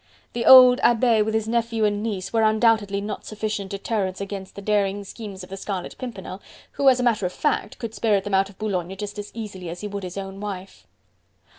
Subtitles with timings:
[0.33, 4.61] The old abbe with his nephew and niece were undoubtedly not sufficient deterrents against the
[4.63, 8.33] daring schemes of the Scarlet Pimpernel, who, as a matter of fact, could spirit them
[8.33, 10.87] out of Boulogne just as easily as he would his own wife.